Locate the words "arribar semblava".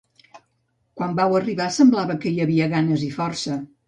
1.39-2.15